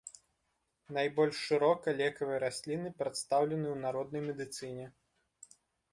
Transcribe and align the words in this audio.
Найбольш 0.97 1.41
шырока 1.49 1.87
лекавыя 1.99 2.39
расліны 2.45 2.95
прадстаўлены 3.03 3.67
ў 3.75 3.85
народнай 3.85 4.21
медыцыне. 4.29 4.85